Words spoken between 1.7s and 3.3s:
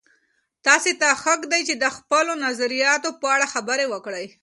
د خپلو نظریاتو په